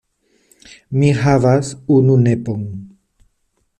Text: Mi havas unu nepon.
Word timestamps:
Mi 1.01 1.11
havas 1.19 1.69
unu 1.97 2.17
nepon. 2.25 2.65